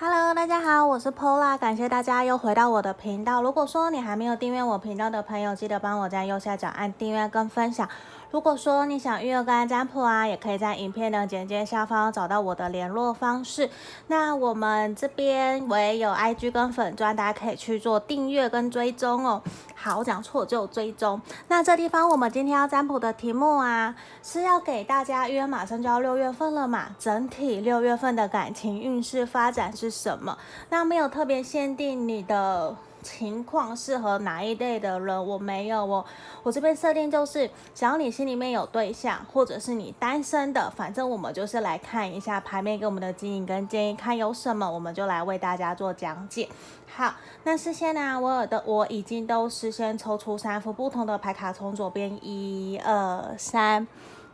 [0.00, 3.42] Hello，大家好，我是 Pola，感谢大家又回到我的频道。
[3.42, 7.88] 如果说你还没有订阅我频道的朋友，记得帮我在右下角按订阅跟分享。
[8.30, 13.70] 如果说你想预约个案占卜啊，也可以在影片的简介下方找到我的联络方式。
[14.08, 19.42] 那我们这边我也有 IG 跟粉专，大家可以去做订阅跟追踪哦。
[19.74, 21.18] 好，我讲错就追踪。
[21.48, 30.36] 那这地方我们今天要占卜的题目啊，是要给大家，约马上就要六月份了嘛，整体六月份的感情运势发展是什么？
[30.68, 32.76] 那没有特别限定你的。
[33.02, 35.26] 情况适合哪一类的人？
[35.26, 36.04] 我没有哦，
[36.42, 46.48] 我这边设定就是，只要你心里面有对象，或者是你单身的，反正我们就是来看一下牌面给我们的指引跟建议，看有什么，我们就来为大家做讲解。
[46.94, 53.86] 好，那事先呢，我有的我已经都事先抽出三副不同的牌卡，从左边一二三，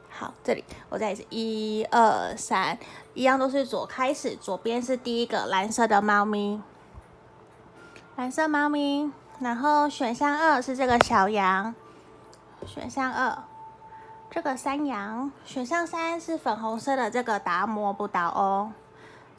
[0.08, 2.78] 好，这里我再一次一二三，
[3.14, 6.60] 一样都是左开始，左边是第一个蓝色的猫咪。
[8.16, 11.74] 蓝色猫咪，然后选项二是这个小羊，
[12.64, 13.36] 选项二
[14.30, 18.72] 这个山羊，选项三是粉红色的这个达摩不倒翁，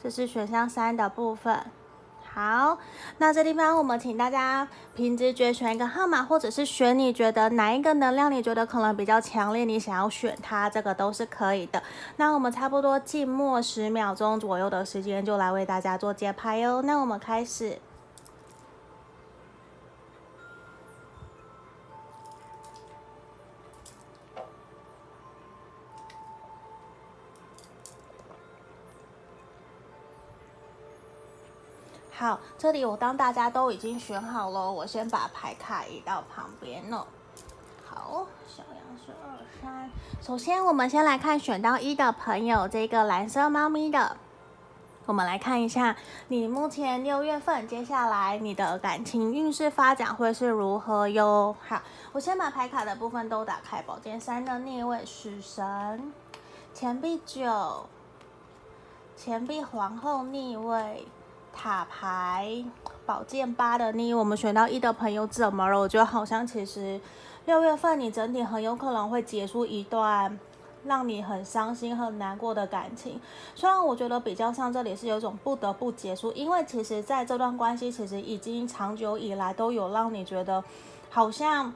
[0.02, 1.58] 这是选项三的部分。
[2.34, 2.76] 好，
[3.16, 11.82] 那这地方我们请大家凭直觉选一个号码，或者是选你觉得哪一个能量你觉得可能比较强烈，你想要选它，这个都是可以的。
[12.16, 16.82] 那我们差不多静默十秒钟左右的时间，就来为大家做解牌哟。
[16.82, 17.78] 那我们开始。
[32.18, 37.06] 好，这里我当大家都已经选好了，我先把牌卡移到旁边了。
[37.84, 39.90] 好，小羊是二三。
[40.22, 44.16] 首先，我们先来看选到一的朋友，这个蓝色猫咪的。
[45.04, 45.94] 我们来看一下，
[46.28, 51.54] 你目前六月份接下来你的感情运势发展会是如何哟？
[51.68, 53.82] 好，我先把牌卡的部分都打开。
[53.82, 56.14] 宝剑三的逆位，死神，
[56.72, 57.84] 钱币九，
[59.14, 61.06] 钱币皇后逆位。
[61.56, 62.62] 塔牌
[63.06, 65.80] 宝剑八的你，我们选到一的朋友怎么了？
[65.80, 67.00] 我觉得好像其实
[67.46, 70.38] 六月份你整体很有可能会结束一段
[70.84, 73.18] 让你很伤心、很难过的感情。
[73.54, 80.62] 虽然我觉得比较像这里是有一种不得不结束，因为其实在这段关系其实已经长久以来都有让你觉得
[81.08, 81.72] 好像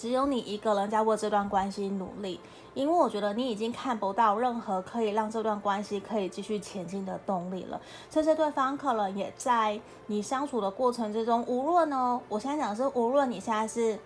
[0.00, 2.40] 只有你一个人在为这段关系努力。
[2.72, 13.98] 因为我觉得你已经看不到任何可以让这段关系可以继续前进的动力了，甚至对方可能也在你相处的过程之中，无论呢，我现在讲的是无论你现在是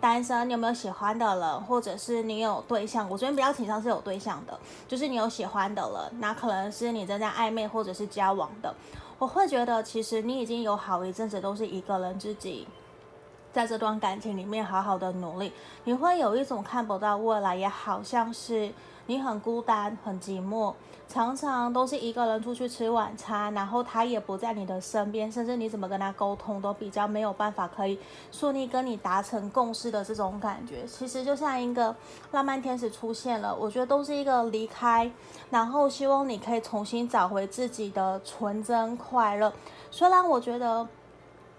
[0.00, 8.72] 单身，你有没有喜欢的人，或者是你有对象，我这边比较倾向是有对象的，就是你有喜欢的人，那可能是你正在暧昧或者是交往的，
[9.18, 12.68] 我会觉得其实你已经有好一阵子都是一个人自己。
[13.52, 15.52] 在这段感情里面，好好的努力，
[15.84, 18.72] 你会有一种看不到未来，也好像是
[19.06, 20.72] 你很孤单、很寂寞，
[21.06, 27.98] 常常都是一个人出去吃晚餐，然后他也不在你的身边，甚至你怎么跟他沟通都比较没有办法可以
[28.30, 30.86] 顺利跟你达成共识的这种感觉。
[30.86, 31.94] 其实就像一个
[32.30, 35.10] 浪漫天使出现了，我觉得都是一个离开，
[35.50, 39.52] 然后希望你可以重新找回自己的纯真快乐。
[39.90, 40.88] 虽然我觉得。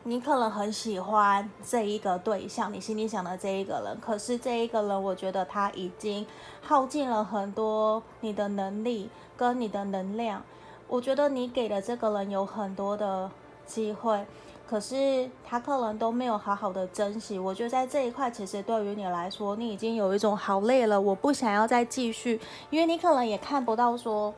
[0.05, 6.27] 你可能很喜欢这一个对象，你心里想的这一个人，可是这一个人，我觉得他已经
[6.61, 10.43] 耗尽了很多你的能力跟你的能量。
[10.89, 13.31] 我觉得你给的这个人有很多的
[13.65, 14.25] 机会，
[14.67, 17.39] 可是他可能都没有好好的珍惜。
[17.39, 24.33] 我觉得在这一块，其实对于你来说，你已经有一种好累了，我不想要再继续，因为你可能也看不到说。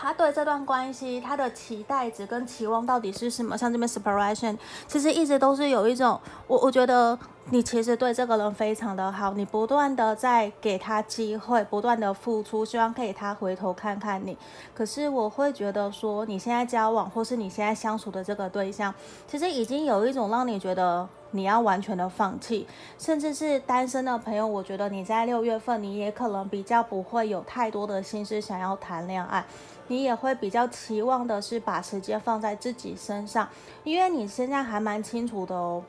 [0.00, 3.58] 他对这段关系，他的期待值跟期望到底是什么？
[3.58, 4.56] 像这边 separation，
[4.88, 14.36] 其实一直都是有一种，我我觉得你其实对这个人非常的好，你不断的在给他机会，不断的付出，希望可以他回头看看你。
[14.72, 18.94] 可是我会觉得说，你现在交往或是你现在相处的这个对象，
[19.26, 22.68] 其实已经有一种让你觉得你要完全的放弃，
[22.98, 29.44] 甚至是单身的朋友，我觉得你在六月份你也可能比较不会有太多的心思想要谈恋爱。
[29.88, 33.48] 你也会比较期望的是把时间放在自己身上，
[33.82, 35.82] 因为你现在还蛮清楚的哦。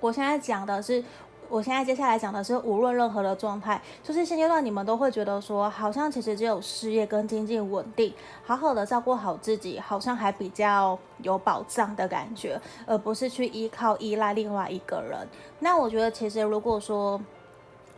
[0.00, 1.02] 我现在讲的是，
[1.48, 8.12] 我现在接下来讲的是，无论任何的状态，就是现阶段你们都会觉得说，好像其实只有事业跟经济稳定，
[8.44, 15.26] 好好的照顾好自己，好像还比较有保障的感觉，而不是去依靠依赖另外一个人。
[15.60, 17.20] 那我觉得，其实如果说，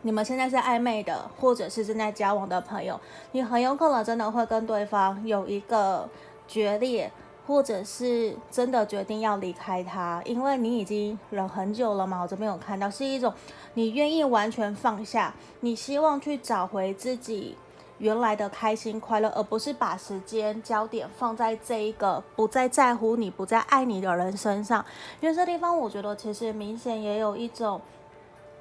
[0.03, 3.01] 你们现在是暧昧的，或者是正在交往的朋友，
[3.33, 6.09] 你很有可能真的会跟对方有一个
[6.47, 7.11] 决裂，
[7.49, 12.21] 或者是真的决定要离开他，因为你已经忍很久了嘛。
[12.21, 13.33] 我这边有看到是一种
[13.73, 17.57] 你愿意完全放下，你希望去找回自己
[17.97, 24.85] 原来的开心快乐，而不是把时间焦点放在这一个不再在乎你、不再爱你的人身上。
[25.23, 27.81] 因为这地方我觉得其实明显也有一种。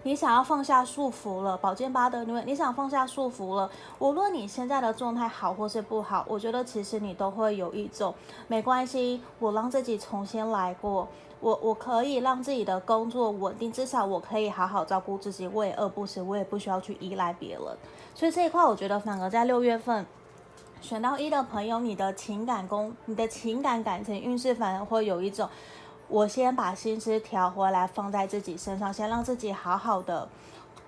[0.07, 3.69] 你想要放下束缚了，宝剑八的女，你想放下束缚了。
[3.99, 8.15] 无论你现在的状态好或是不好，我觉得其实你都会有一种
[8.47, 11.09] 没关系，我让自己重新来过，
[11.41, 17.63] 我我可以让自己的工作稳定，至少我可以好好照顾自己，我也饿不死，我也不需要去依赖别人。
[18.15, 20.05] 所以这一块，我觉得反而在六月份
[20.79, 25.49] 选到一的朋友，你的情感宫，你的情感感情运势反而会有一种。
[26.09, 30.27] 我先把心思调回来，放在自己身上，先让自己好好的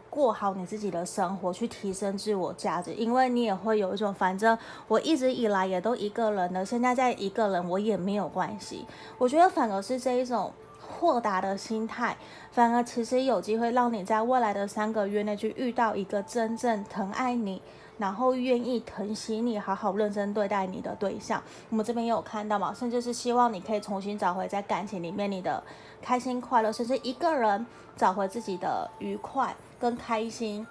[0.10, 2.94] 过好你自己的生活，去提升自我价值。
[2.94, 4.58] 因为你也会有一种，反正
[4.88, 8.86] 我一直以来也都一个人的，现在再一个人我也没有关系。
[9.18, 12.16] 我觉得反而是这一种豁达的心态，
[12.52, 17.62] 反而其实有机会让你在未来的三个月内去遇到一个真正疼爱你。
[18.00, 25.62] 然后愿意疼惜你，好好认真对待你的对象，我们这边也有看到嘛，甚至是希望你可以重新找回在感情里面你的
[26.02, 27.66] 开心快乐，甚至一个人
[27.98, 30.66] 找回自己的愉快跟开心。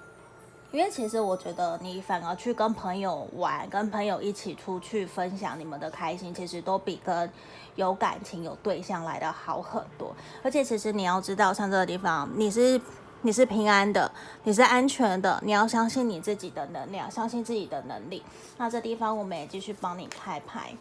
[0.72, 7.30] 因为其实我觉得你反而去跟朋友玩，跟朋友一起出去分享你们的开心，其实都比跟
[7.74, 10.14] 有感情有对象来的好很多。
[10.42, 12.80] 而且其实你要知道，像这个地方你是。
[13.22, 14.10] 你是平安的，
[14.44, 18.22] 你是安全的，你要相信你自己的能量，相信自己的能力。
[18.56, 20.72] 那这地方我们也继续帮你开牌。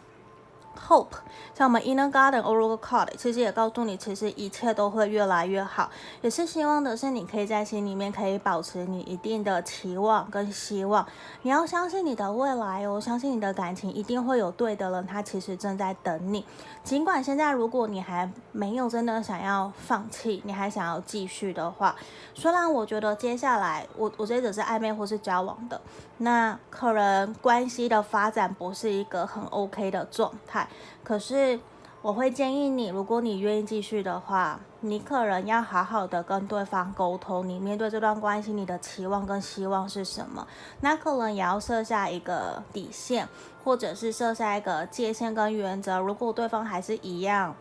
[0.88, 1.08] Hope，
[1.54, 5.90] 像我们 Inner Garden Oracle Card，其实也告诉你，其实一切都会越来越好。
[6.22, 11.06] 也是希望的是，你可以在心里面可以保持你一定的期望跟希望。
[11.42, 16.44] 你要相信你的未来哦，相信你的感情一定会有对的人，他其实正在等你。
[16.84, 21.94] 尽管现在如果你还没有真的想要放弃，你还想要继续的话，
[22.34, 25.80] 虽然我觉得接下来我我这只是暧昧或是交往的，
[26.18, 30.68] 那可能关系的发展不是一个很 OK 的状态。
[31.02, 31.58] 可是，
[32.02, 40.46] 我会建议你，如果你愿意继续的话，你可能要好好的跟对方沟通，你面对这段关系，你的期望跟希望是什么？
[40.80, 43.28] 那可能也要设下一个底线，
[43.64, 45.98] 或者是设下一个界限跟原则。
[45.98, 47.54] 如果对方还是一样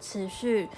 [0.00, 0.68] 持续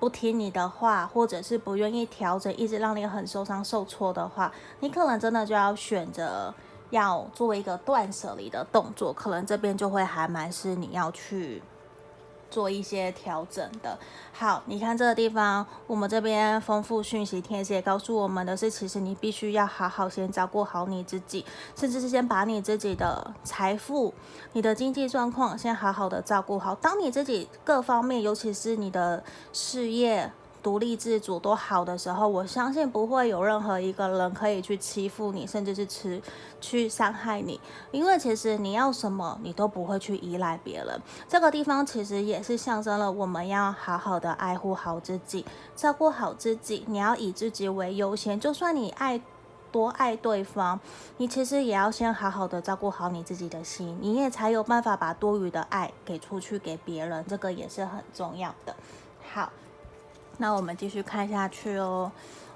[0.00, 4.50] 不听你的话，或者是不愿意调整，一直让你很受伤受挫的话，
[4.80, 6.52] 你可能真的就要选择。
[6.90, 11.62] 要做一个断舍离的动作，可能这边就会还蛮是你要去
[12.50, 13.98] 做一些调整的。
[14.32, 21.44] 好，你看这个地方，我们这边丰富讯息天蝎告诉我们的是，其实你必须要好好先照顾好你自己，
[21.76, 24.12] 甚至是先把你自己的财富、
[24.52, 26.74] 你的经济状况先好好的照顾好。
[26.74, 30.32] 当你自己各方面，尤其是你的事业。
[30.62, 36.20] 独立自主都好的时候，我相信不会有任何一个人可以去欺负你，甚至是吃
[36.60, 37.58] 去伤害你。
[37.90, 41.00] 因为其实你要什么，你都不会去依赖别人。
[41.26, 46.84] 这个地方其实也是象征了我们要好好的爱护好自己，照顾好自己。
[46.86, 49.20] 你要以自己为优先，就算你爱
[49.72, 50.78] 多爱对方，
[51.16, 57.24] 你其实也要先好好的照顾好你自己的心，你也才有办法把多余的爱给出去给别人。
[57.26, 58.76] 这个也是很重要的。
[59.32, 59.50] 好。
[60.40, 62.10] 那我们继续看下去哦。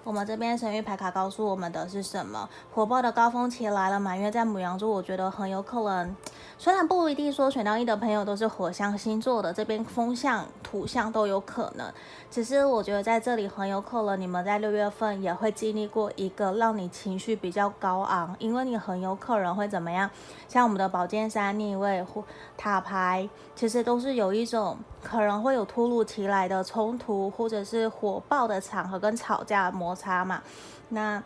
[0.05, 2.49] 我们这边神諭牌卡告诉我们的是什么？
[2.75, 6.15] 火爆的高峰期来了，满月在母羊座，我觉得很有可能。
[6.59, 11.91] 虽然不一定说选到一的朋友都是火象星座的，这边风象、土象都有可能。
[12.31, 20.11] 只是我觉得在这里很有可能，你们在六月份也会经历过一个让你情绪比较高昂，因为你很有可能会怎么样？
[20.49, 22.23] 像我们的宝剑三逆位或
[22.59, 23.27] 塔牌，
[23.57, 30.43] 其实都是有一种可能会有突如其来的冲突，或者是火爆的场合跟吵架摩擦嘛。
[30.89, 31.23] 那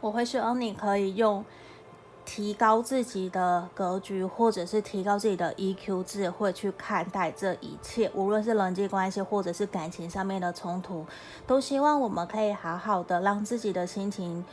[0.00, 1.42] 我会希望你可以用。
[2.28, 11.06] 提高自己的格局，或者是提高自己的 EQ 智慧去看待这一切，无论是人际关系或者是感情上面的冲突，
[11.46, 14.44] 都希望我们可以好好的让自己的心情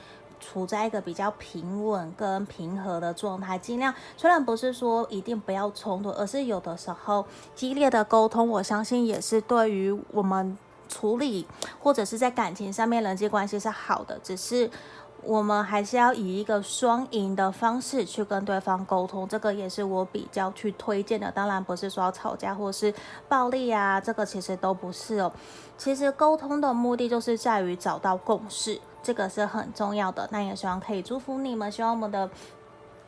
[0.44, 3.58] 处在一个比较平稳跟平和的状态。
[3.58, 10.58] 尽量，虽然不是说一定不要冲突，而是有的时候激烈的沟通，我相信也是对于我们
[10.90, 11.48] 处理
[11.80, 14.70] 或者是在感情上面人际关系是好的，只是。
[15.26, 21.32] 我们还是要以一个双赢的方式去跟对方沟通，这个也是我比较去推荐的。
[21.32, 22.94] 当然不是说要吵架或是
[23.30, 25.32] 暴力啊，这个其实都不是哦。
[25.78, 30.28] 其实沟通的目的就是在于找到共识，这个是很重要的。
[30.32, 32.28] 那也希望可以祝福你们，希望我们的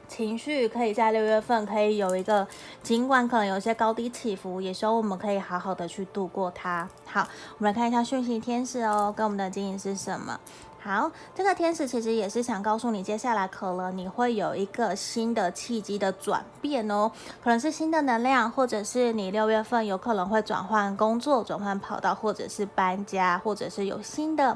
[0.08, 2.48] 情绪可以在六月份可以有一个，
[2.84, 6.88] 尽管可能有些高低起伏，也希望我们可以好好的去度过它。
[7.06, 10.40] 好，我们来看一下讯息天使哦，跟我们的指引是什么？
[10.80, 17.12] 好，这个天使其实也是想告诉你，接下来可能你会有一个新的契机的转变哦，
[17.44, 24.56] 可能是新的能量，或者是你六月份有可能会转换工作、转换跑道，或者是搬家，或者是有新的，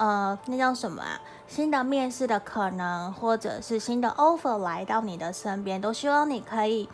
[0.00, 1.20] 呃，那叫什么啊？
[1.46, 6.88] 新的面试的可能，或者是新的 offer 来到你的身边，都希望你可以。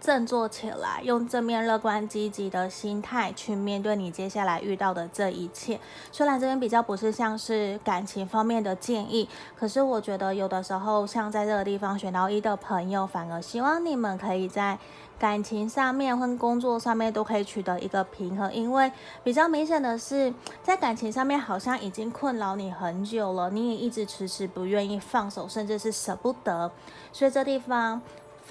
[0.00, 5.78] 振作起来，用正面、乐观、积极的心态去面对你接下来遇到的这一切。
[6.10, 14.76] 虽然这边比较不是像是感情方面的建议，可是我觉得有的时候，像在这个地方选到一的朋友，反而希望你们可以在
[15.22, 18.52] 感情上面或工作上面都可以取得一个平衡。
[18.52, 18.90] 因为
[19.22, 26.72] 比较明显的是，在感情上面好像已经困扰你很久了，你也一直迟迟不愿意放手，甚至是舍不得。
[27.12, 28.02] 所以这地方。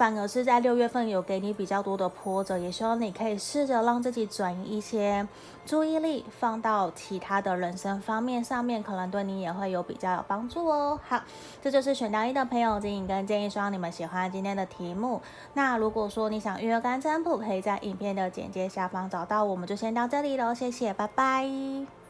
[0.02, 5.24] 反而是在六月份有给你比较多的波折，也希望你可以试着让自己转移一些
[5.64, 10.98] 注意力，放到其他的人生方面上面，可能对你也会有比较有帮助哦。
[11.08, 11.22] 好，
[11.62, 15.22] 这就是选到一的朋友指引跟建议，希望你们喜欢今天的题目。
[15.54, 22.01] 那如果说你想预约干占卜，可以在影片的简介下方找到我们，就先到这里喽，谢谢，拜拜。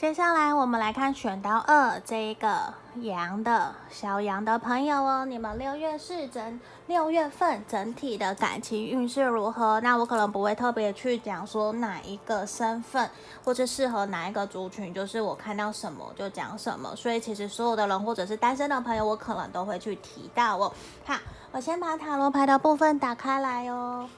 [0.00, 9.78] 接下来我们来看选到二这一个羊的小羊的朋友哦，你们六月是整六月份整体的感情运势如何？
[9.80, 13.10] 那我可能不会特别去讲说哪一个身份
[13.44, 16.96] 或者适合哪一个族群，就是我看到什么就讲什么。
[16.96, 20.72] 所以其实所有的人或者是单身的朋友，我可能都会去提到哦。
[21.04, 21.14] 好，
[21.52, 24.08] 我先把塔罗牌的部分打开来哦。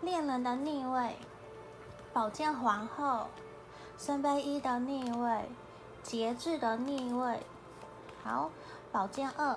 [0.00, 1.14] 恋人的逆位，
[2.12, 3.28] 宝剑皇后。
[4.00, 5.44] 圣杯一的逆位，
[6.02, 7.38] 节制的逆位，
[8.24, 8.48] 好，
[8.90, 9.54] 宝剑二，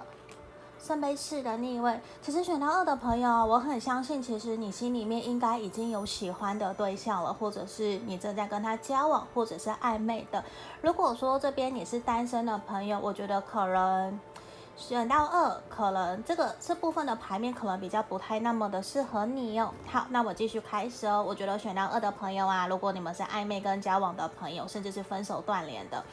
[0.77, 1.97] 圣杯四的逆位。
[2.21, 10.43] 其实选到二的朋友，我很相信，其实你心里面应该已经有喜欢的对象了，或者是你正在跟他交往，或者是暧昧的。
[10.81, 14.19] 如果说这边你是单身的朋友，我觉得可能。
[14.75, 19.71] 选到二，可能这个这部分的牌面可能比较不太那么的适合你哦。
[19.85, 21.23] 好，那我继续开始哦。
[21.25, 26.03] 我觉得选到二的朋友啊，如果你们是暧昧跟交往的朋友，甚至是分手断联的，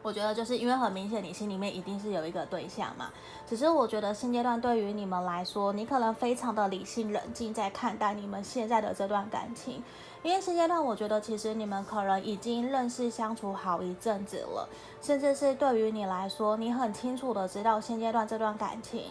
[0.00, 3.10] 我觉得就是因为很明显你心里面一定是有一个对象嘛。
[3.46, 9.82] 只是我觉得现阶段对于你们来说，你可能非常的理性冷静在看待你们现在的这段感情。
[10.22, 14.68] 因为现阶段，我觉得其实你们可能已经认识相处好一阵子了，
[15.00, 19.06] 甚至是对于你来说，你很清楚的知道现阶段这段感情，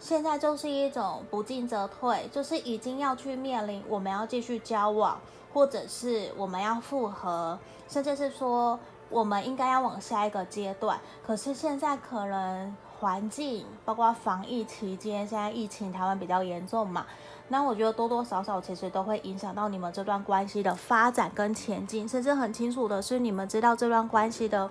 [0.00, 5.20] 现在就是一种不进则退，就是已经要去面临我们要继续交往，
[5.54, 7.56] 或者是我们要复合，
[7.88, 8.76] 甚至是说
[9.08, 10.98] 我们应该要往下一个阶段。
[11.24, 17.06] 可是现在可能环境，包括防疫期间，现在疫情台湾比较严重嘛。
[17.50, 24.70] 那我觉得多多少少其实都会影响到你们这段关系的发展跟前进，甚至很清楚的是，你们知道这段关系的。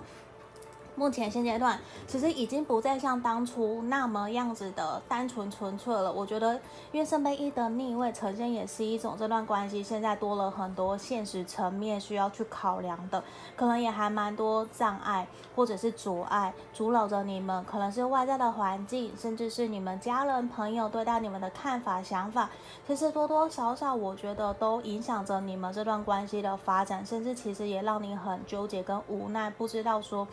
[1.00, 6.12] 目前现阶段其实已经不再像当初那么样子的单纯纯粹了。
[6.12, 6.60] 我觉得，
[6.92, 13.24] 因为圣杯一的逆位呈现也是一种这段关系现在多了很多现实层面需要去考量的，
[13.56, 15.26] 可能也还蛮多障碍
[15.56, 22.50] 或者是阻碍阻扰着你们，可能是外在的环境，甚至是你们家人朋友对待你们的看法想法，
[22.86, 30.28] 其实多多少少我觉得都影响着你们这段关系的发展，甚至其实也让你很纠结跟无奈，不知道说。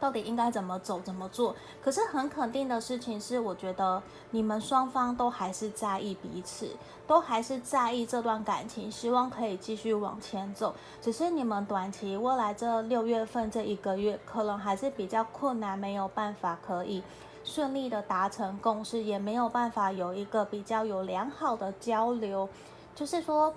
[0.00, 1.54] 到底应该怎么走，怎么做？
[1.82, 6.74] 可是很肯定的事情是，我觉得你们双方都还是在意彼此，
[7.06, 10.74] 都还是在意这段感情，希望可以继续往前走。
[11.02, 17.02] 只是你们短期未来这六月份这一个月，可能还是比较困难，没有办法可以
[17.44, 22.48] 顺利的达成共识，也没有办法有一个比较有良好的交流，
[22.94, 23.54] 就是说。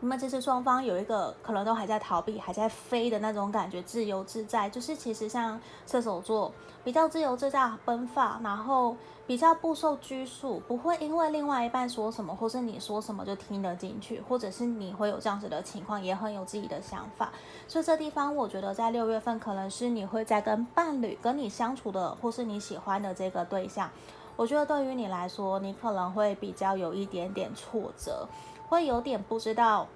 [0.00, 4.70] 那么其实双方有一个可能都还在逃避、还在飞的那种感觉，自由自在。
[4.70, 6.52] 就是其实像射手座
[6.84, 17.32] 比较自由自在、奔放，然后比较不受拘束，不会因为另外一半说什么或是你说什么就听得进去，或者是你会有这样子的情况，也很有自己的想法。
[17.66, 23.90] 所以这地方我觉得在六月份可能是你会在跟伴侣、跟你相处的或是你喜欢的这个对象，
[24.36, 28.28] 我觉得对于你来说，你可能会比较有一点点挫折。
[28.68, 29.86] 会有点不知道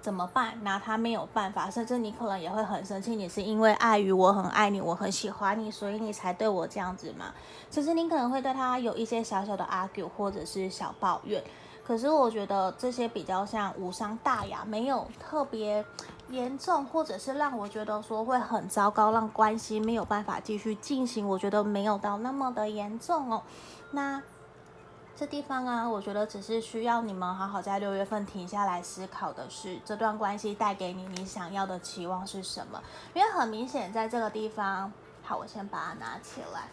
[0.00, 3.16] 怎么办，拿他没有办法，甚至你可能也会很生气。
[3.16, 7.26] 你是因为碍于我很爱你，我很喜欢你，所以你才对我这样子嘛？
[7.70, 11.42] 其实你可能会对他有一些小小的 argue 或者是小抱怨。
[11.86, 15.84] 可是我觉得这些比较像无伤大雅，没有特别
[16.30, 21.28] 严重，或者是让我觉得说会很糟糕，让关系没有办法继续进行。
[21.28, 23.42] 我觉得没有到那么的严重哦。
[23.90, 24.22] 那
[25.16, 32.82] 这地方啊，我觉得只是需要你们好好在六月份停下来思考的是，这段关系带给你你想要的期望是什么？
[33.14, 34.92] 因为很明显在这个地方，
[35.22, 36.68] 好，我先把它拿起来。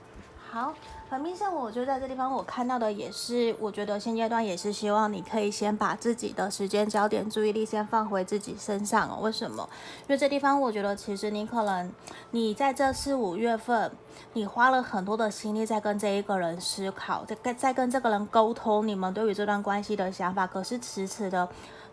[0.53, 0.74] 好，
[1.10, 9.20] 很明显，我就在这地方，我看到的也是，我觉得现阶段也是希望你可以先把自己的时间焦点、注意力先放回自己身上哦。
[9.22, 9.70] 为什么？
[10.01, 11.89] 因为这地方，我觉得其实你可能，
[12.31, 13.89] 你在这四五月份，
[14.34, 21.48] 你花了很多的心力在跟这一个人思考，在跟在跟这个人沟通，你们对于这段关系的想法，可是迟迟的。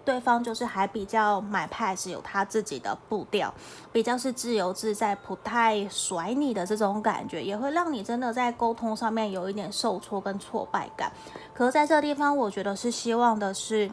[0.09, 3.53] 对方就是还比较买派，是有他自己的步调，
[3.93, 11.13] 比较是自由自在，不太甩你的这种感觉，也会让你真的在沟通上面有一点受挫跟挫败感。
[11.53, 13.91] 可是在这个地方，我觉得是希望的是。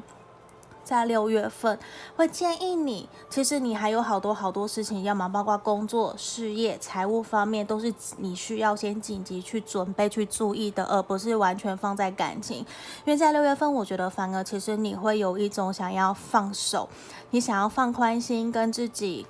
[0.86, 1.77] 在六月份，
[2.15, 12.60] 会建议你，其实你还有好多好多事情要忙，包括工作、事业、财务方面，都是你需要先紧急去准备、去注意的，而不是完全放在感情。
[12.60, 12.65] 因
[13.08, 16.88] 为在六月份，我觉得反而其实你会有一种想要放手，
[17.32, 19.25] 你想要放宽心，跟自己。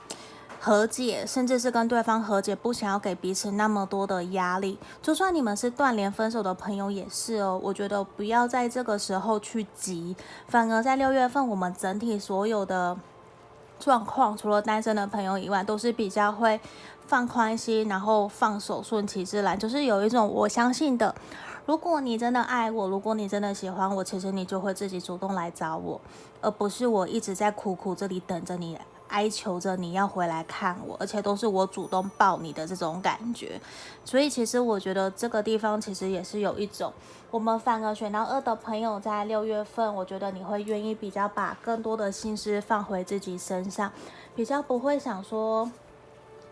[0.65, 4.79] 和解，甚至是跟对方和解，不想要给彼此那么多的压力。
[4.99, 7.61] 就算你们是断联分手的朋友，也是哦。
[7.61, 10.15] 我觉得不要在这个时候去急，
[10.47, 12.97] 反而在六月份，我们整体所有的
[13.79, 16.59] 状况，除了单身的朋友以外，都是比较会
[17.05, 19.59] 放宽心，然后放手，顺其自然。
[19.59, 21.13] 就是有一种我相信的，
[21.67, 26.01] 如果你真的爱我，如果你真的喜欢我，其实你就会自己主动来找我，
[26.41, 28.75] 而不是我一直在苦苦这里等着你。
[29.07, 33.59] 哀求着你要回来看我，而且都是我主动抱你的这种感觉，
[34.03, 36.91] 所以其实我觉得这个地方其实也是有一种，
[37.31, 43.91] 我们反而选到二的朋友在六月份，我觉得你会愿意比较把更多的心思放回自己身上，
[44.35, 45.71] 比较不会想说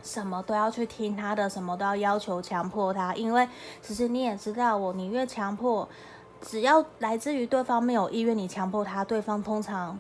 [0.04, 3.48] 什么都要去听他的，什么都要要求强迫他，因为
[3.82, 5.88] 其实你也知道我，你越强迫，
[6.42, 10.00] 只要来自于对方没有意愿，你强迫他，对方通常。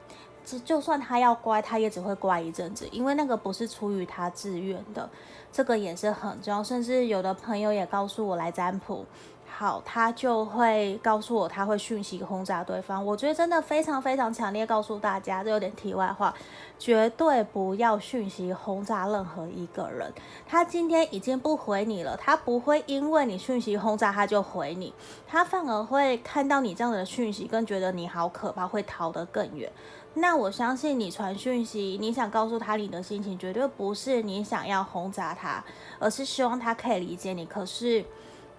[0.65, 5.09] 就算他要乖，他也只会乖一阵子，因为那个不是出于他自愿的，
[5.51, 6.63] 这个也是很重要。
[6.63, 9.05] 甚至有的朋友也告诉我来占卜，
[9.47, 13.05] 好，他就会告诉我他会讯息轰炸对方。
[13.05, 16.33] 我觉得真的非常非常强烈，告诉大家，这有点题外话，
[16.77, 20.11] 绝对不要讯息轰炸任何一个人。
[20.47, 24.93] 他今天已经不回你了，他不会因为你讯息轰炸他就回你，
[25.27, 29.71] 他反而会看到你这样的讯息，更觉得你好可怕，会逃得更远。
[30.15, 35.63] 那我相信你传讯息，你想告诉他你的心情，绝对不是你想要轰炸他，
[35.97, 37.45] 而是希望他可以理解你。
[37.45, 38.05] 可是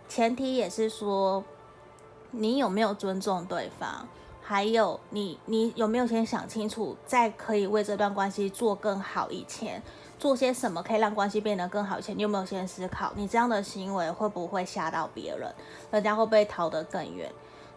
[0.08, 1.44] 前提也是说，
[2.32, 4.08] 你有没有尊重对方，
[4.42, 9.80] 还有你你有没有先想清楚，在可以为这段关系做更好以前，
[10.18, 15.54] 做些什么可以让关系变得更好以前，你有没有先思考，你这样的行为会不会吓到别人，
[15.92, 17.30] 人家会不会逃得更远？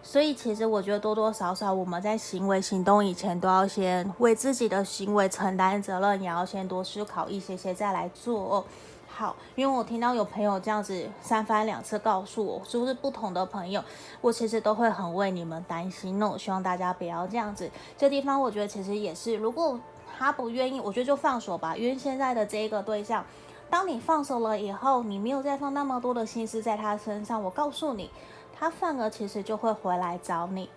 [0.04, 8.64] 所以，其实我觉得多多少少，我们在行为行动以前，都要先为自己的行为承担责任，也要先多思考一些些再来做哦。
[9.10, 13.84] 好，因为我听到有朋友这样子三番两次告诉我，是不是不同的朋友，
[14.22, 16.18] 我其实都会很为你们担心。
[16.20, 17.70] 那我希望大家不要这样子。
[17.98, 19.78] 这地方我觉得其实也是，如果
[20.18, 21.76] 他不愿意，我觉得就放手吧。
[21.76, 23.26] 因为现在的这一个对象，
[23.70, 28.10] 当你放手了以后，你没有再放那么多的心思在他身上，我告诉你。
[28.60, 30.70] 他反而其实就会回来找你。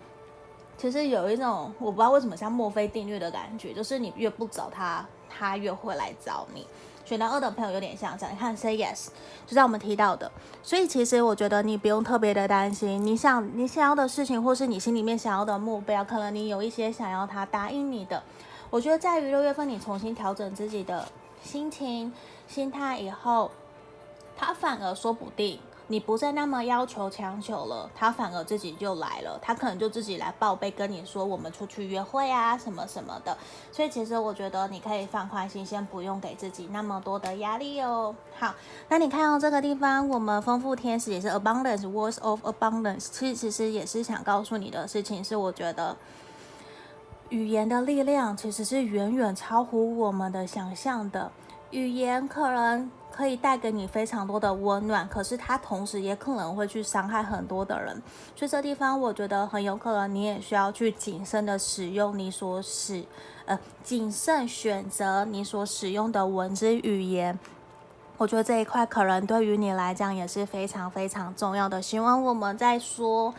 [0.77, 6.67] 其实有一种我不知道为什么像墨菲定律的感觉，就是你越不找他，他越会来找你。
[7.05, 9.09] 选到二的朋友有点像这样，你看 say yes，
[9.47, 10.31] 就像我们提到的。
[10.63, 18.23] 所以其实我觉得你不用特别的担心，你想你想要的事情，或是你心里面想要的目标，可能你有一些想要他答应你的。
[18.71, 21.09] 我觉得在于六月份你重新调整自己的
[21.43, 22.13] 心情、
[22.47, 23.51] 心态以后，
[24.37, 25.59] 他反而说不定。
[25.91, 33.37] 你不再那么要求强求了，他反而自己就来了，他可能就自己来报备跟你说，我们出去约会啊什么什么的。
[33.73, 38.15] 所以其实我觉得你可以放宽心，先不用给自己那么多的压力哦。
[38.39, 38.55] 好，
[38.89, 45.97] 那你看到这个地方，我们丰富天使也是 abundance，words of abundance，其实其实也是想告诉你的事情是，我觉得
[47.31, 51.33] 语言的力量其实是远远超乎我们的想象的，
[51.71, 52.91] 语言可能。
[53.13, 58.01] 可以带给你非常多的温暖，可是它同时也可能会去伤害很多的人。
[58.35, 63.05] 所以这地方我觉得很有可能你也需要去谨慎的使用你所使，
[63.45, 67.39] 呃，谨慎选择你所使用的文字语言。
[68.17, 71.83] 我觉得这一块可能对于你来讲也是非常非常重要的。
[71.83, 73.35] 希望我们在说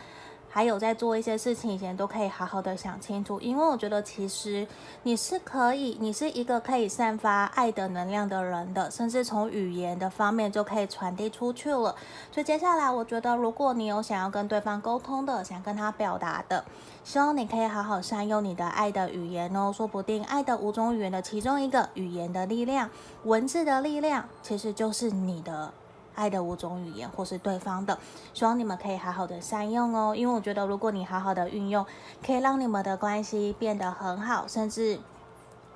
[0.54, 4.68] 还有在做一些事情以前，都可以好好的想清楚，因为我觉得其实
[5.02, 11.96] 你是可以，你是一个可以散发爱的能量的人的，甚至从语言的方面就可以传递出去了。
[12.30, 16.62] 所以接下来，我觉得如果你有想要跟对方沟通的，想跟他表达的，
[17.02, 22.90] 希望你可以好好善用你的爱的语言哦，说不定爱的五种语言的其中一个语言的力量，
[23.24, 25.72] 文字的力量，其实就是你的。
[26.14, 27.98] 爱的五种语言，或是对方的，
[28.34, 30.14] 希望你们可以好好的善用哦。
[30.14, 31.84] 因为我觉得，如果你好好的运用，
[32.24, 34.46] 可以让你们的关系变得很好。
[34.46, 35.00] 甚至，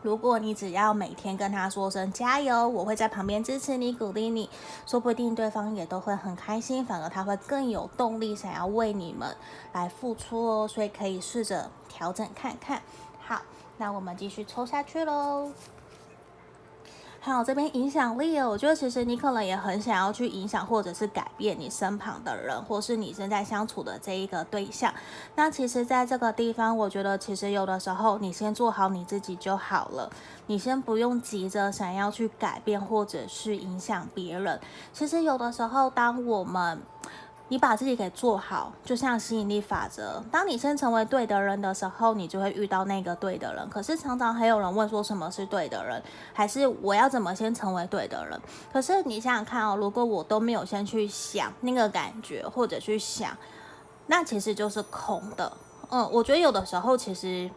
[0.03, 4.49] 如果你只要每天跟他说声加油，我会在旁边支持你、鼓励你，
[4.87, 9.35] 说不定对方也都会很开心，反而他会更有动力想要为你们
[9.73, 10.69] 来付出哦。
[10.69, 12.83] 所以可以试着调整看看。
[13.21, 13.41] 好，
[13.79, 15.51] 那我们继续抽下去喽。
[17.27, 24.95] 好，这边影响力哦，我觉得其实你可能也很想要去影响或者是改变你身旁的人，或是你正在相处的这一个对象。
[25.35, 30.09] 那其实，在这个地方，我觉得其实有的时候，你先做好你自己就好了，
[30.47, 34.61] 你先不用急着想要去改变或者是影响别人。
[34.93, 36.81] 其实有的时候，当我们
[37.49, 40.21] 你把自己给做好，就像吸引力法则。
[40.33, 43.69] 当你先成为对的人的时候，你就会遇到那个对的人。
[43.71, 46.03] 可是常常还有人问说，什么是对的人？
[46.33, 48.41] 还是我要怎么先成为对的人？
[48.73, 53.37] 可是你想想看哦，如果我都没有先去想那个感觉，或者去想，
[54.09, 55.53] 那其实就是空的。
[55.89, 57.49] 嗯，我觉得有的时候其实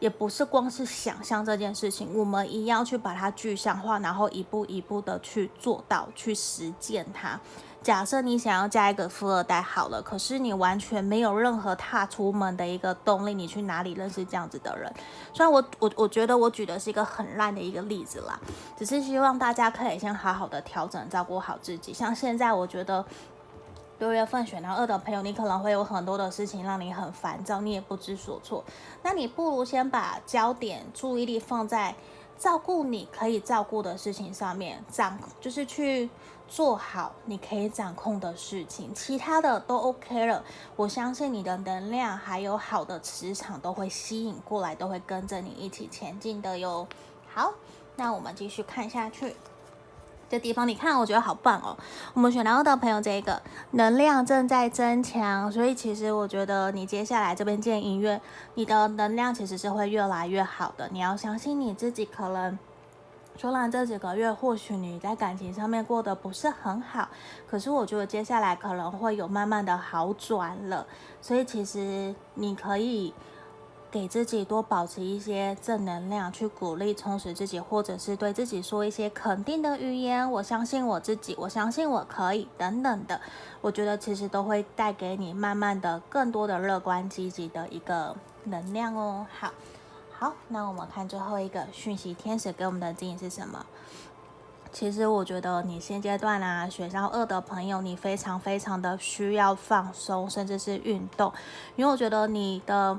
[0.00, 7.38] 也不是光是想象这件事情，我们一定要去把它具象化，然后一步一步的去做到，去实践它。
[7.86, 14.92] 假设你想要嫁一个富二代好了，可是你完全没有任何踏出门的一个动力，你去哪里认识这样子的人？
[15.32, 18.36] 虽然我我我觉得我举的是一个很烂的一个例子啦，
[18.76, 21.94] 只是希望大家可以先好好的调整，照顾好自己。
[21.94, 23.04] 像现在我觉得
[24.00, 28.64] 六月份选到二的朋友，你可能会有很多的事情让你很烦躁，你也不知所措。
[29.04, 31.94] 那你不如先把焦点、注意力放在
[32.36, 36.10] 照顾你可以照顾的事情上面，掌就是去。
[36.48, 40.42] 做好你可以掌控的事情，其他的都 OK 了。
[40.76, 46.86] 我相信你的能量还有好的磁场都会吸引过来，都会跟着你一起前进的哟。
[47.32, 47.52] 好，
[47.96, 49.36] 那我们继续看下去。
[50.28, 51.76] 这地方你看，我觉得好棒哦。
[52.14, 53.40] 我们选到的朋友，这个
[53.72, 58.20] 能量正在增强，所以其实我觉得你接下来这边见音乐，
[58.54, 60.88] 你的能量其实是会越来越好的。
[60.92, 62.58] 你要相信你自己，可能。
[63.38, 67.08] 虽然这几个月或许你在感情上面过得不是很好，
[67.48, 70.86] 可是我觉得接下来可能会有慢慢的好转了。
[71.20, 73.12] 所以其实你可以
[73.90, 80.30] 给自己多保持一些正能量，去鼓励、充实自己，或者是对自己说一些肯定的语言。
[80.32, 83.20] 我相信我自己，我相信我可以，等等的。
[83.60, 89.26] 我觉得其实都会带给你慢慢的更多的乐观、积极的一个能量哦。
[89.38, 89.52] 好。
[90.18, 93.66] 好，那我们看最后一个讯息，天使给我们的指引是什么？
[94.72, 101.30] 其实我觉得你现阶段啊，选到二的朋友，你非常非常的需要放松，甚至是运动，
[101.76, 102.98] 因为我觉得你的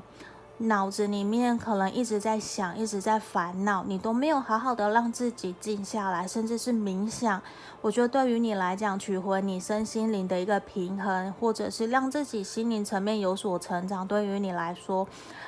[0.59, 7.41] 脑子里面可能一直在想，一直在烦恼，你都没有好好的让自己静下来，甚至是冥想。
[7.81, 15.07] 我觉得对于你来讲，取回你身心灵的一个平衡，或者是让自己心灵层面有所成长，对于你来说。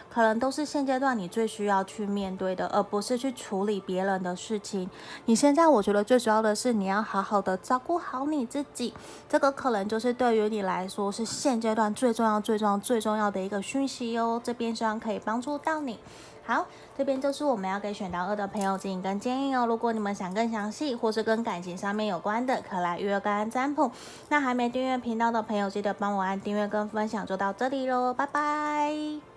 [0.09, 4.89] 可能都是现阶段你最需要去面对的，而不是去处理别人的事情。
[5.25, 8.93] 你现在我觉得最主要的是你要好好的照顾好你自己，
[9.27, 14.41] 这个可能就是对于你来说是现阶段最重要、最重要、最重要的一个讯息哦。
[14.43, 15.99] 这边希望可以帮助到你。
[16.43, 16.65] 好，
[16.97, 19.67] 这边就是我们要给选到二的朋友指引跟建议哦。
[19.67, 23.91] 如果你们想更详细或是跟感情上面有关的，可来预约个案占卜。
[24.29, 27.23] 那还没订阅频道的朋友，记得帮我按订阅跟分享。
[27.23, 29.28] 就到这里喽，拜拜。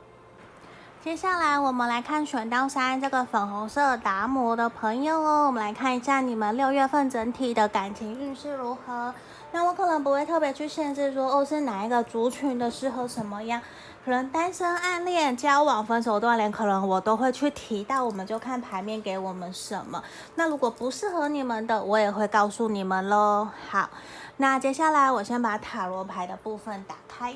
[1.02, 9.12] 接下来我们来看选到三这个粉红色达摩的朋友哦，我们来看一下你们六月份整体的感情运势如何。
[9.50, 13.60] 那我可能不会特别去限制说哦是哪一个族群的适合什么样，
[14.04, 20.00] 可能单身、暗恋、交往、分手、断联，可能我都会去提到，我们就看牌面给我们什么。
[20.36, 23.48] 那如果不适合你们的，我也会告诉你们喽。
[23.68, 23.90] 好，
[24.36, 27.34] 那接下来我先把塔罗牌的部分打开，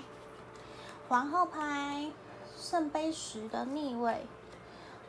[1.09, 2.12] 皇后牌。
[2.68, 4.26] 圣杯十的逆位，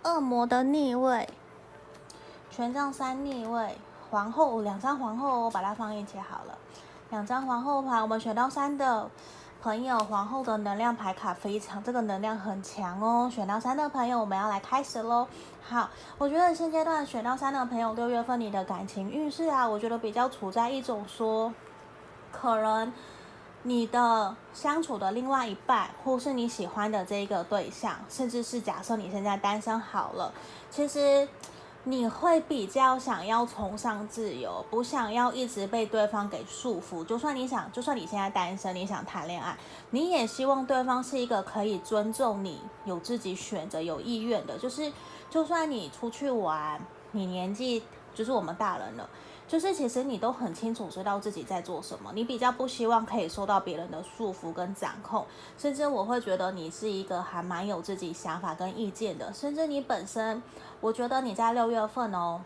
[0.03, 1.27] 恶魔的逆位，
[2.51, 3.75] 权杖三逆位，
[4.11, 6.55] 皇后两张皇后，我把它放一起好了。
[7.09, 9.09] 两张皇后牌，我们选到三的
[9.59, 13.27] 朋友，皇后的能量牌卡非常，这个能量很强哦。
[13.27, 15.27] 选到三的朋友，我们要来开始喽。
[15.63, 15.89] 好，
[16.19, 21.51] 我觉得现阶段选到三的朋友，六月份你的感情运势啊，我觉得比较处在一种说，
[22.31, 22.93] 可能。
[23.67, 30.33] 你的相处的另外一半，或是你喜欢的这一个对象，甚至是假设你现在单身好了，
[30.71, 31.27] 其实
[31.83, 37.03] 你会比较想要崇尚自由，不想要一直被对方给束缚。
[37.03, 39.57] 就算你想，就算你现在单身，你想谈恋爱，
[39.89, 44.57] 你也希望对方是一个可以尊重你、有自己选择、有意愿的。
[44.57, 44.89] 就是，
[45.29, 46.79] 就算你出去玩，
[47.11, 47.83] 你年纪
[48.15, 49.09] 就是我们大人了。
[49.47, 55.25] 就是其实你都很清楚知道自己在做什么，你比较不希望可以受到别人的束缚跟掌控，
[55.57, 60.43] 甚至我会觉得你是一个还蛮有自己想法跟意见的，甚至你本身，
[60.81, 62.41] 我觉得你在六月份哦。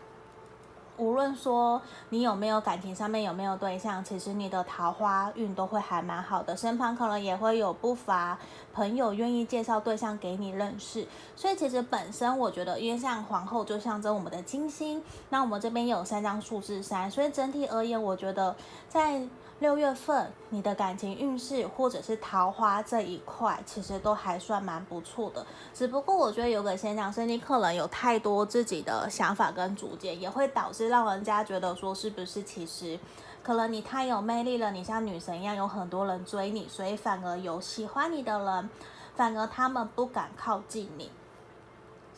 [0.98, 8.38] 无论说你有没有感情上面有没有对象，其实你的桃花运都会还蛮好的，身旁可能也会有不乏
[8.72, 11.06] 朋友愿意介绍对象给你认识。
[11.34, 18.54] 所以其实本身我觉得，因为像皇后就象征我们的金星，那我们这边有三张数字三，所以整体而言，我觉得
[18.88, 19.22] 在。
[19.62, 25.46] 六月份你的感情运势或者是桃花这一块，其实都还算蛮不错的。
[25.72, 32.98] 只不过我觉得有个现象是，你可能有太多自己的想法跟主见，也会导致让人家觉得说是不是其实
[33.42, 38.68] 可能你太有魅力了，你像女神一样有很多人追你，所以反而有喜欢你的人，
[39.14, 41.08] 反而他们不敢靠近你。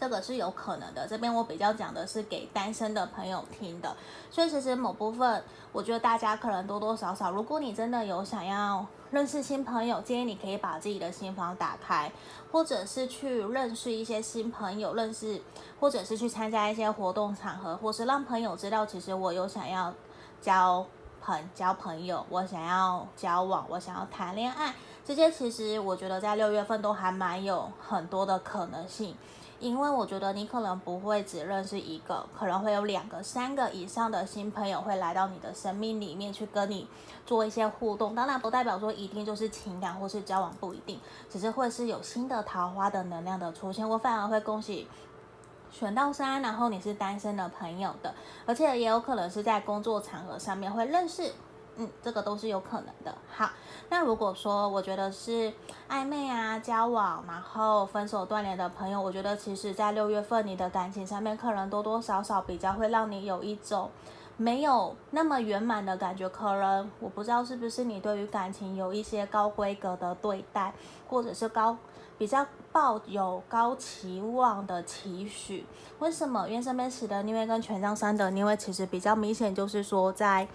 [0.04, 1.08] 这个是有可能的。
[1.08, 3.96] 这边我比较讲的是给单身的朋友听的，
[4.30, 12.12] 所以其实某部分，我觉得大家可能多多少少，如果你真的有想要认识新朋友，建议你可以把自己的心房打开，
[12.52, 15.40] 或者是去认识一些新朋友，认识，
[15.80, 19.90] 或者是去参加一些活动场合，或是让朋友知道，其实我有想要
[20.42, 20.84] 交
[21.22, 29.14] 朋交朋友，我想要交往，我想要谈恋爱，这些其实我觉得在六月份都还蛮有很多的可能性。
[29.60, 36.86] 因为我觉得你可能不会只认识一个，可能会有两个、三个以上的新朋友会来到你的生命里面去跟你
[37.24, 38.14] 做一些互动。
[38.14, 43.88] 当然不代表说一定就是情感或是交往，不一定，只是会是有新的桃花的能量的出现。
[43.88, 44.86] 我反而会恭喜
[45.70, 48.12] 选到三，然后你是单身的朋友的，
[48.44, 51.32] 而且也有可能是在工作场合上面会认识。
[51.76, 53.12] 嗯，这个都是有可能的。
[53.28, 53.50] 好，
[53.88, 55.52] 那如果说我觉得是
[55.88, 63.90] 暧昧啊、交往，然后分手断联的朋友，我觉得其实在六月份你的感情上面，可能多多少少比较会让你有一种
[64.36, 66.28] 没有那么圆满的感觉。
[66.28, 70.72] 可能我不知道是不是你对于感情有一些高规格的对待，
[71.08, 71.76] 或者是高
[72.16, 75.66] 比较抱有高期望的期许。
[75.98, 76.48] 为什么？
[76.48, 80.46] 因为身边十的逆位跟权杖三的逆位，其实比较明显，就是说在。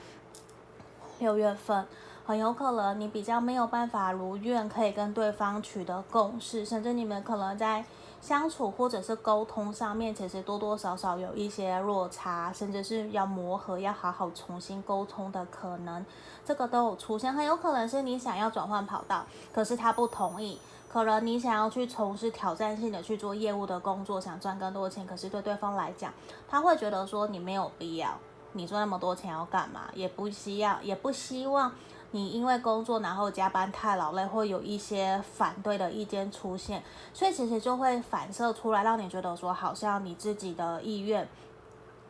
[1.19, 1.85] 六月份
[2.25, 7.83] 很有可能你比较没有办法如愿，可以跟对方取得共识，甚至你们可能在
[8.21, 16.05] 相处或者是沟通上面，其实多多少少有一些落差，甚至是要磨合，要好好重新沟通的可能，
[16.45, 17.33] 这个都有出现。
[17.33, 26.13] 很有可能是你想要转换跑道，可是他不同意；可能你想要去从事挑战性的去做业务的工作，想赚更多钱，可是对对方来讲，
[26.47, 28.09] 他会觉得说你没有必要。
[28.59, 29.89] 你赚那么多钱要干嘛？
[29.95, 31.71] 也不需要，也不希望
[32.11, 41.25] 你因为工作然后加班太劳累，会有一些反对的意见出现，所以其实就会反射出来，让你觉得说好像你自己的意愿、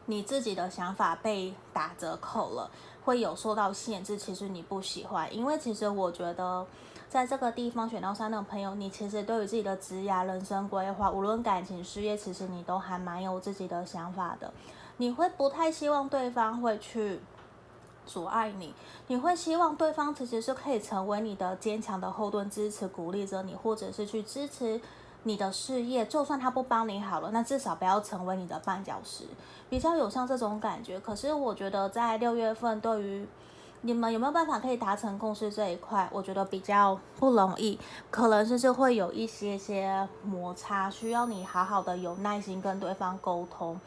[0.08, 2.72] 你自己的想法被打折扣了，
[3.06, 4.18] 会有受到限制。
[4.18, 6.66] 其实你不喜欢，因为其实我觉得
[7.08, 14.52] 在这个地方选到三的朋友，你其实对于自己的职业、人生规划，无论感情、事业，其实你都还蛮有自己的想法的。
[15.00, 17.22] 你会不太希望对方会去
[18.06, 18.74] 阻碍你，
[19.08, 24.82] 你会希望对方其实是可以成为你的坚强的后盾，支持鼓励着你，或者是去支持
[25.24, 26.06] 你的事业。
[26.06, 29.24] 就算他不帮你好了，那至少不要成为你的绊脚石，
[29.70, 31.00] 比较有像这种感觉。
[31.00, 33.26] 可是我觉得在六月份，对于
[33.84, 37.80] 你们有没有办法可以达成共识这一块，我觉得比较不容易，
[38.12, 43.80] 可能就是会有一些些摩擦，需要你好好的有耐心跟对方沟通。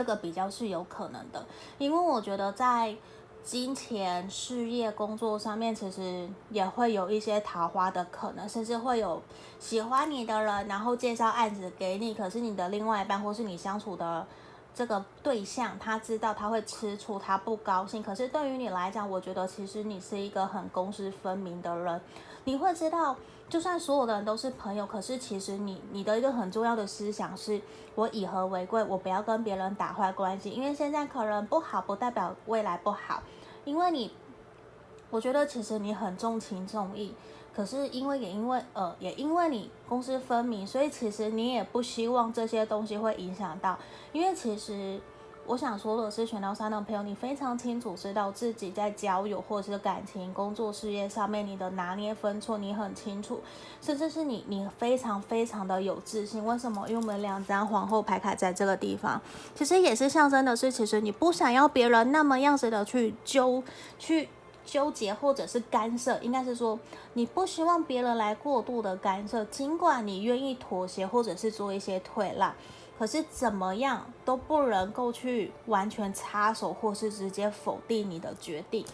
[0.00, 1.44] 这个比较是有可能的，
[1.76, 2.96] 因为我觉得在
[3.44, 9.20] 金钱、事业、工作上面，其实也会有一些桃花的可能，甚至会有
[9.58, 12.14] 喜欢你的人，然后介绍案子给你。
[12.14, 14.26] 可是你的另外一半或是你相处的
[14.74, 18.02] 这个对象，他知道他会吃醋，他不高兴。
[18.02, 22.00] 可是对于你来讲，我觉得其实你是一个很公私分明的人，
[22.44, 23.16] 你会知道。
[23.48, 27.60] 就算所有的人都是朋友，可是其实你你的一个很重要的思想是，
[27.96, 33.20] 我以和为贵，我不要跟别人打坏关系，因为现在可能不好，不代表未来不好。
[33.64, 34.12] 因为你，
[35.10, 37.12] 我觉得其实你很重情重义，
[37.52, 43.76] 可是因为也因为呃也因为你公私分明，所以其实你也不希望这些东西会影响到，
[44.12, 45.00] 因为其实。
[45.50, 53.40] 我想说的是，选到三的朋友，你非常清楚知道自己在交友或者是感情、工作、事业上面你的拿捏分寸，你很清楚，
[53.82, 56.46] 甚至是你你非常非常的有自信。
[56.46, 56.88] 为什么？
[56.88, 59.20] 因为我们两张皇后牌卡在这个地方，
[59.52, 63.60] 其实也是象征的是，其实你不想要别人那么样子的去纠
[63.98, 64.28] 去
[64.64, 66.78] 纠结或者是干涉，应该是说
[67.14, 72.54] 你不希望别人来过度的干涉，尽管你愿意妥协或者是做一些退让。
[73.00, 78.84] 可是怎么样都不能够去完全插手，或是直接否定你的决定。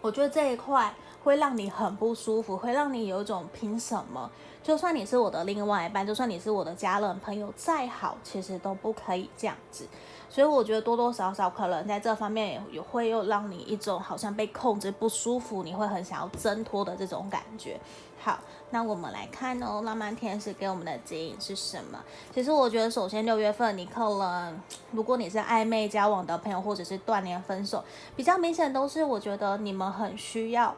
[0.00, 4.28] 我觉得这一块会让你很不舒服，会让你有一种凭什么？
[4.60, 9.86] 就算你是我的另外一半，就算你是我的家人朋友再好，其实都不可以这样子。
[10.32, 17.78] 所以我觉得多多少少可能在这方面也会又让你一种好像被控制不舒服，你会很想要挣脱的这种感觉。
[18.18, 18.38] 好，
[18.70, 22.02] 那我们来看哦，浪漫天使给我们的指引是什么？
[22.32, 24.58] 其实我觉得，首先六月份你可能，
[24.92, 27.84] 如果你是暧昧交往的朋友，或者是断联分手，
[28.16, 30.74] 比较明显都是我觉得你们很需要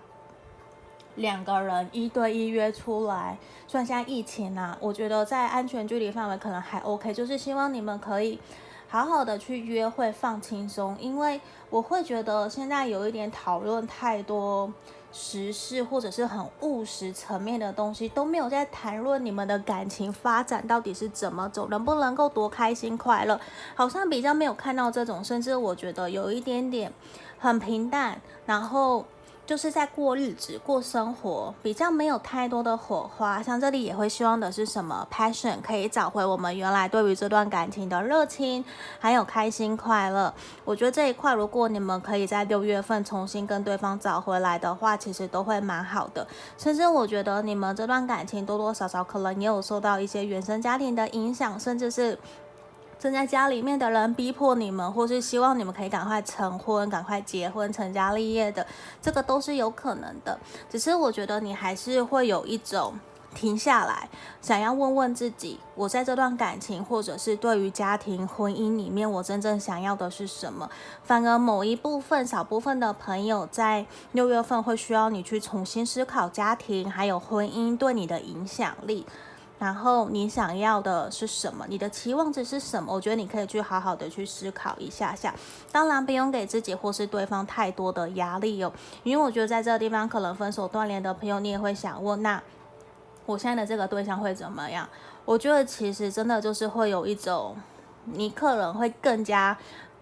[1.15, 3.39] 两个人一对一约出来。
[3.69, 8.41] 虽然现在疫情啊，我觉得在安全距离范围可能还 OK，就是希望你们可以。
[8.95, 14.73] 好好的去约会，放轻松，因为我会觉得现在有一点讨论太多
[15.13, 23.41] 时事或者是很务实层面的东西，都没有在谈论你们的感情发展到底是怎么走，能不能够多开心快乐，
[23.75, 26.93] 好像比较没有看到这种，甚至我觉得有一点点
[27.41, 29.05] 很平淡，然后。
[29.47, 33.43] 就是在过日子、过生活，比较没有太多的火花。
[33.43, 38.65] 像这里也会希望的是什么？Passion 可以找回我们原来对于这段感情的热情，
[38.99, 40.33] 还有开心快乐。
[40.65, 46.27] 我觉得这一块，如果你们可以在六月份重新跟对方找回来的话，其实都会蛮好的。
[46.57, 52.19] 甚至我觉得你们这段感情多多少少可能也有受到一些原生家庭的影响，甚至是。
[52.99, 58.67] 正在家里面的人逼迫你们，或是希望你们可以赶快成婚、赶快结婚、成家立业的，
[59.03, 60.39] 这个都是有可能的。
[60.71, 62.95] 只是我觉得你还是会有一种
[63.35, 64.09] 停下来，
[64.41, 70.71] 想要问问自己：我在这段感情，或者是对于家庭、婚姻里面，我真正想要的是什么？
[71.03, 79.05] 反而某一部分、少部分的朋友在六月份会需要你去重新思考家庭还有婚姻对你的影响力。
[79.65, 81.65] 然后你想要的是什么？
[81.71, 82.93] 你的期望值是什么？
[82.93, 85.35] 我觉得你可以去好好的去思考一下下。
[85.73, 88.71] 当然不用给自己或是对方太多的压力哦，
[89.05, 92.43] 因为我觉得在这个地方可能分手断联的朋友，你也会想问：那
[93.25, 94.87] 我现在的这个对象会怎么样？
[95.25, 97.57] 我觉得其实真的就是会有一种，
[98.05, 99.57] 你可能会更加。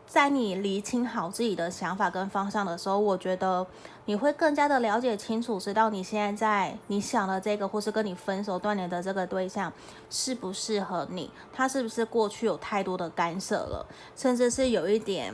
[0.04, 3.66] 在你厘清好自己的想法跟方向的时候，我觉得
[4.04, 9.72] 你会更加的了解清楚，知道你现在在你想的这个，或是跟你分手断联的这个对象
[10.10, 13.86] 适不适合你，他是不是过去有太多的干涉了，
[14.16, 15.32] 甚至是有一点，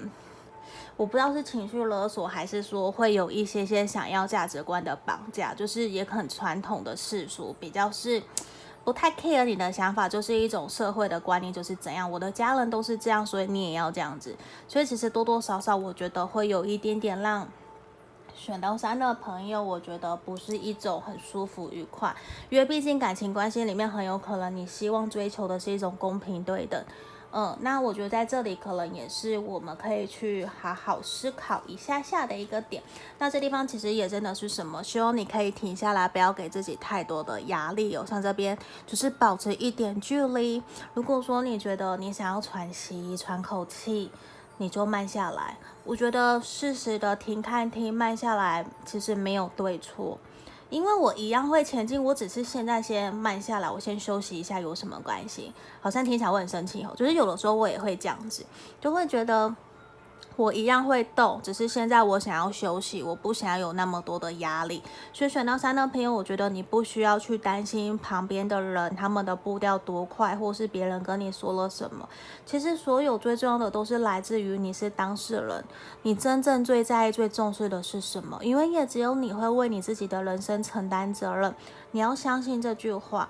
[0.97, 8.23] 我不知道是情绪勒索，还是说会有一些些想要价值观的绑架，就是也很传统的世俗，比较是。
[8.85, 14.35] 不太 care 你的想法，就是一种社会的观念，就是怎样，我的家人都是这样，所以你也要这样子。
[14.67, 17.47] 所以其实多多少少，我觉得会有一点点让
[18.38, 22.14] 选到三的朋友，我觉得不是一种很舒服愉快，
[22.48, 26.83] 因为毕竟感情关系里面很有可能你希望追求的是一种公平对等。
[27.31, 32.83] 嗯，那我觉得在这里可能也是我们可以去好好思考一下下的一个点。
[33.18, 34.83] 那这地方其实也真的是什么？
[34.83, 38.03] 希望你可以停下来，不要给自己太多的压力哦。
[38.07, 40.62] 像这边就是保持一点距离。
[40.94, 44.11] 如果说你觉得你想要喘息、喘口气，
[44.59, 45.57] 你就慢下来。
[45.85, 50.18] 我觉得适时的停、看、听，慢下来，其实没有对错。
[50.68, 55.53] 因为我一样会前进，我只是现在先慢下来，我先休息一下，有什么关系？
[55.81, 58.44] 好像听起来我很生气哦，就是有的时候我也会这样子，
[58.81, 59.57] 就会觉得。
[60.38, 64.81] 我一样会动，只是现在我想要休息，我不想要有那么多的压力。
[65.12, 72.09] 所以选到三的朋友，我觉得你不需要去担心旁边的人他们的步调多快，或是别人跟你说了什么。
[72.46, 75.64] 其实所有最重要的都是来自于你是当事人，
[76.03, 78.38] 你真正最在意、最重视的是什么？
[78.40, 81.53] 因为也只有你会为你自己的人生承担责任。
[81.90, 83.29] 你要相信这句话。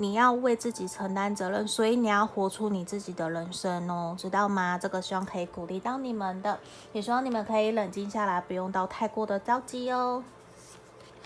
[0.00, 4.78] 你要为自己承担责任，所以你要活出你自己的人生哦，知道吗？
[4.78, 6.58] 这个希望可以鼓励到你们的，
[6.94, 10.24] 也希望你们可以冷静下来，不用到太过的着急哦。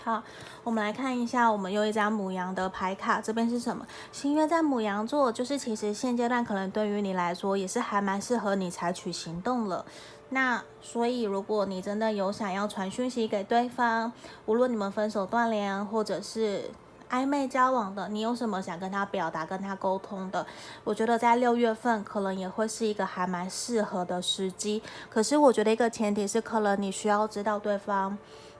[0.03, 0.21] 好，
[0.65, 3.87] 我们来看一下，我们又一张母羊的牌卡，这边是什么？
[4.11, 9.85] 新月在母羊座，就是其实现阶段可能对于你来说也是还蛮适合你采取行动了。
[10.31, 14.11] 那所以，如果你真的有想要传讯息给对方，
[14.47, 16.71] 无论你们分手断联，或者是。
[17.09, 20.45] 暧昧交往的，你有什么想跟他表达、跟他沟通的？
[20.83, 24.81] 我觉得在六月份可能也会是一个还蛮适合的时机。
[25.09, 28.17] 可是我觉得一个前提是，可能你需要知道对方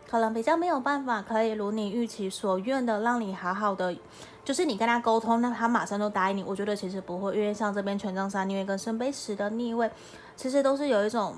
[0.09, 3.95] 可能比较没有办法可以如你预期所愿的让你好好的，
[4.43, 6.43] 就是你跟他沟通，那他马上就答应你。
[6.43, 9.89] 我觉得其实不会，因为像这边权杖三逆位跟圣杯十的逆位，
[10.35, 11.35] 其实都是有一种。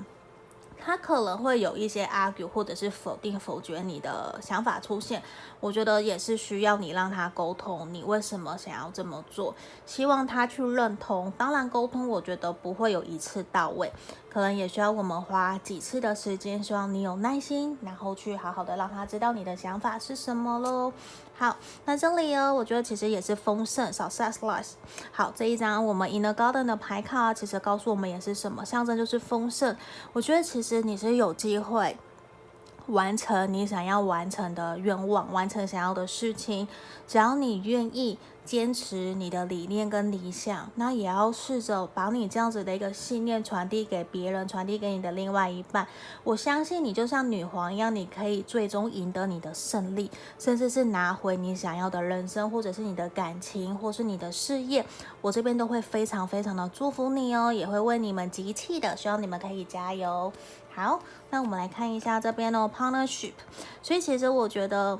[0.79, 5.21] 他可能会有一些 argue 或者是否定、否决你的想法出现，
[5.59, 9.53] 我觉得也是需要你让他沟通，你为什么想要这么做，
[9.85, 11.31] 希望他去认同。
[11.37, 13.91] 当然，沟通我觉得不会有一次到位，
[14.37, 20.93] 可能也需要我们花几次的时间，希望你有耐心，然后去好好的让他知道你的想法是什么喽。
[21.35, 24.73] 好，那这里哦，我觉得其实也是丰盛，success。
[25.11, 29.75] 好，这一张我们 Inner Garden 的牌卡，其实告诉我们也是什么，象征就是丰盛。
[30.13, 31.97] 我觉得其实你是有机会。
[32.87, 36.67] 完成你想要完成的愿望，完成想要的事情，
[37.07, 45.85] 只要你愿意坚持你的理念跟理想，那也要试着把你这样子的一个信念传递给别人，传递给你的另外一半。
[46.23, 50.09] 我相信你就像女皇一样，你可以最终赢得你的胜利，
[50.39, 54.85] 甚至是拿回你想要的人生，或者是你的感情，或是你的事业。
[55.21, 60.31] 我这边都会非常非常的祝福你哦，也会为你们集气的，希望你们可以加油。
[60.77, 60.99] 好，
[61.31, 63.31] 那我们来看一下这边的 partnership。
[63.81, 64.99] 所以其实我觉得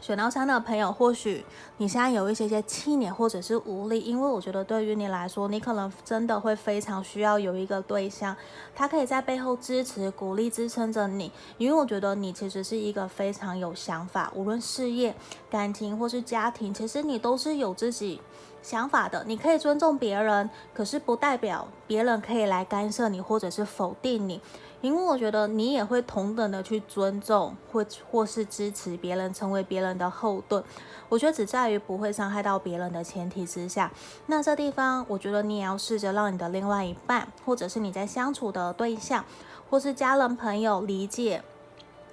[0.00, 1.44] 选到三的朋友，或许
[1.76, 8.34] 你现在有一些些气馁或者是无力，因为我觉得对于你来说，你可能真的会非常需要有一个对象，
[8.74, 11.30] 他可以在背后支持、鼓励、支撑着你。
[11.58, 15.14] 因为我觉得你其实是一个非常有想法，无论事业、
[15.50, 18.22] 感情或是家庭，其实你都是有自己。
[18.66, 24.40] 想法的，你可以尊重别人，可是不代表别人可以来干涉你或者是否定你，
[24.80, 30.64] 因为我觉得你也会同等的去尊重或或是支持别人，成为别人的后盾。
[31.08, 33.88] 我觉得只在于不会伤害到别人的前提之下。
[34.26, 39.24] 那这地方，我觉得你也要试着让你的另外一半，或者是你在相处的对象，
[39.70, 41.44] 或是家人朋友理解。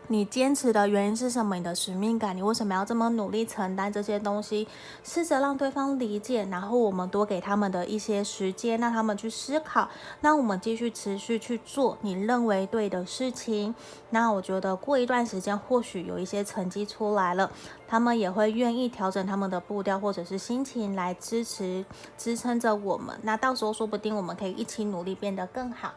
[0.08, 1.56] 你坚持的原因是什么？
[1.56, 4.68] 你的使命感，你为什么要这么努力承担这些东西？
[5.04, 9.88] 试着让对方理解，然后我们多给他们的一些时间，让他们去思考。
[10.20, 13.74] 那我们继续持续去做你认为对的事情。
[14.10, 17.50] 那我觉得过一段时间，或许有一些成绩出来了，
[17.88, 21.86] 他们也会愿意调整他们的步调或者是心情来支持、
[22.18, 23.18] 支撑着我们。
[23.24, 25.94] 那到时候说不定我们可以一起努力变得更好。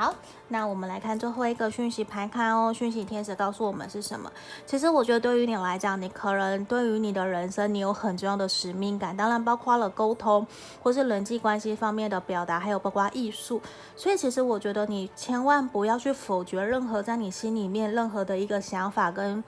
[0.00, 0.14] 好，
[0.48, 2.72] 那我们来看最后一个讯息排看哦。
[2.72, 4.32] 讯息天使告诉我们是什么？
[4.64, 10.46] 其实我觉得对于你来讲，你可能对于你的人生，你有很重要的使命感，当然包括了沟通
[10.82, 13.60] 或是人际关系方面的表达，还有包括艺术。
[13.94, 19.44] 所以其实我觉得你千万不要去否决任何在你心里面任何的一个想法跟。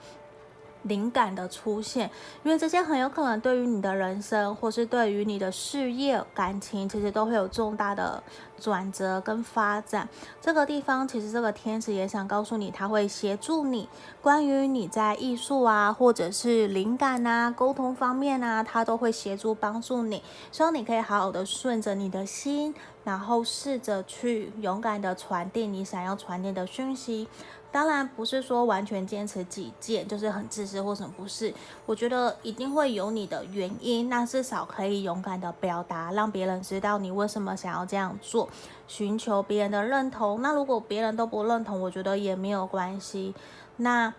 [0.83, 2.09] 灵感的出现，
[2.43, 8.21] 因为这些很有可能对于你的人生，或是对于你的事业、感情，其实都会有重大的
[8.59, 10.07] 转折跟发展。
[10.41, 13.87] 这个地方，其实这个天使也想告诉你，他会协助你，
[14.21, 20.21] 关于你在艺术啊，或者是灵感啊、沟通方面啊，他都会协助帮助你。
[20.51, 22.73] 希望你可以好好的顺着你的心，
[23.03, 27.27] 然后试着去勇敢的传递你想要传递的讯息。
[27.73, 31.51] 当然不是说完全坚持己见，就是很自私或什么，不是。
[31.87, 38.47] 我觉得一定会有你的原因，那至少可以勇敢的表达，让别人知道你为什么想要这样做，
[38.87, 40.39] 寻求别人的认同。
[40.43, 43.33] 那如果别人都不认同，我觉得也没有关系。
[43.77, 44.13] 那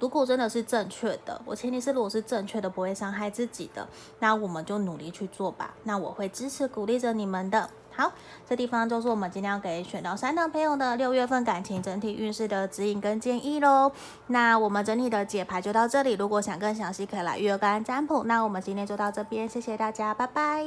[0.00, 3.86] 如果真的是正确的，我前提是如果是正确的，不会伤害自己的，
[4.20, 5.74] 那我们就努力去做吧。
[5.84, 7.68] 那我会支持鼓励着你们的。
[7.96, 8.12] 好，
[8.48, 13.92] 这地方就是我们今天要给选到三的朋友的六月份感情整体运势的指引跟建议喽。
[14.26, 18.24] 那我们整体的解牌就到这里，如果想更详细，可以来预约个案占卜。
[18.24, 20.64] 那我们今天就到这边，谢谢大家，拜拜。